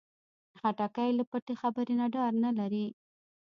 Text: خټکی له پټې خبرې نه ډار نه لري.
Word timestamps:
خټکی 0.59 1.09
له 1.17 1.23
پټې 1.31 1.53
خبرې 1.61 1.95
نه 2.01 2.07
ډار 2.15 2.33
نه 2.43 2.51
لري. 2.59 2.85